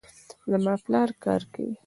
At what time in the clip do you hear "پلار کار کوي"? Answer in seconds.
0.83-1.73